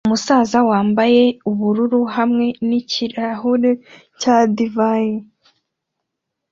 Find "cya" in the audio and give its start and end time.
4.19-4.37